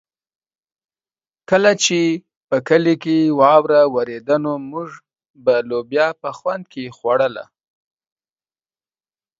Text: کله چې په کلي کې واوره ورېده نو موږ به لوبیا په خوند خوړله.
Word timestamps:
کله 1.49 1.71
چې 1.83 1.99
په 2.49 2.57
کلي 2.67 2.95
کې 3.03 3.17
واوره 3.39 3.81
ورېده 3.95 4.35
نو 4.43 4.53
موږ 4.71 4.89
به 5.43 5.55
لوبیا 5.69 6.07
په 6.21 6.29
خوند 6.37 6.63
خوړله. 6.97 7.45